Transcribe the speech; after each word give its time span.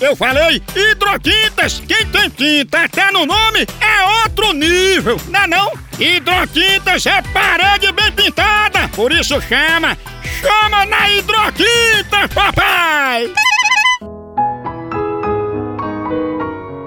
Eu 0.00 0.14
falei 0.14 0.62
hidrotintas. 0.76 1.82
Quem 1.86 2.06
tem 2.06 2.30
tinta 2.30 2.84
até 2.84 3.10
no 3.10 3.26
nome 3.26 3.66
é 3.80 4.22
outro 4.22 4.52
nível, 4.52 5.16
não 5.28 5.40
é 5.40 5.46
não? 5.46 5.72
Hidrotintas 5.98 7.04
é 7.06 7.20
parede 7.32 7.90
bem 7.92 8.12
pintada, 8.12 8.88
por 8.94 9.10
isso 9.10 9.40
chama, 9.40 9.96
chama 10.40 10.86
na 10.86 11.10
hidrotinta, 11.10 12.28
papai! 12.32 13.32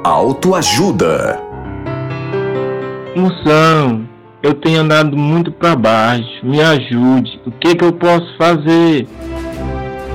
Autoajuda. 0.03 1.39
Moção, 3.16 4.07
eu 4.41 4.53
tenho 4.53 4.80
andado 4.81 5.17
muito 5.17 5.52
para 5.52 5.75
baixo. 5.75 6.23
Me 6.44 6.61
ajude. 6.61 7.41
O 7.45 7.52
que 7.52 7.75
que 7.75 7.83
eu 7.83 7.94
posso 7.94 8.25
fazer? 8.38 9.07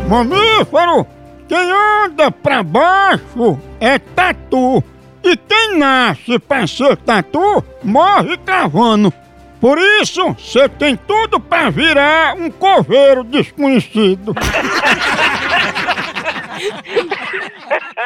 Mamífero, 0.09 1.07
quem 1.49 1.71
anda 2.05 2.31
pra 2.31 2.63
baixo 2.63 3.59
é 3.81 3.99
tatu. 3.99 4.83
E 5.23 5.37
quem 5.37 5.79
nasce 5.79 6.39
pra 6.39 6.67
ser 6.67 6.97
tatu, 6.99 7.65
morre 7.83 8.37
cavando. 8.39 9.13
Por 9.61 9.79
isso, 10.01 10.35
você 10.35 10.69
tem 10.69 10.97
tudo 10.97 11.41
pra 11.41 11.71
virar 11.71 12.37
um 12.37 12.51
coveiro 12.51 13.25
desconhecido. 13.25 14.35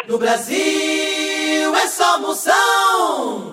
No 0.09 0.19
Brasil 0.19 0.57
é 1.75 1.87
só 1.87 2.19
moção. 2.19 3.50